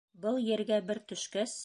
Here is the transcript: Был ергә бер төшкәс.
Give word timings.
Был 0.23 0.39
ергә 0.45 0.79
бер 0.89 1.03
төшкәс. 1.13 1.59